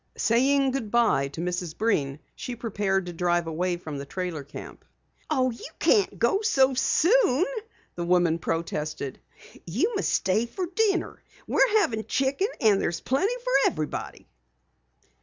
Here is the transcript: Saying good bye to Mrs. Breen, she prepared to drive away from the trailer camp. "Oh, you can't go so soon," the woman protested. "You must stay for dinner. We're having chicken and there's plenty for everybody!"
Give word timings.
Saying 0.17 0.71
good 0.71 0.89
bye 0.89 1.27
to 1.27 1.41
Mrs. 1.41 1.77
Breen, 1.77 2.17
she 2.35 2.55
prepared 2.55 3.05
to 3.05 3.13
drive 3.13 3.45
away 3.45 3.77
from 3.77 3.99
the 3.99 4.05
trailer 4.07 4.43
camp. 4.43 4.83
"Oh, 5.29 5.51
you 5.51 5.67
can't 5.77 6.17
go 6.17 6.41
so 6.41 6.73
soon," 6.73 7.45
the 7.93 8.03
woman 8.03 8.39
protested. 8.39 9.19
"You 9.67 9.93
must 9.95 10.11
stay 10.11 10.47
for 10.47 10.65
dinner. 10.65 11.21
We're 11.45 11.77
having 11.81 12.03
chicken 12.05 12.47
and 12.61 12.81
there's 12.81 12.99
plenty 12.99 13.35
for 13.43 13.69
everybody!" 13.69 14.27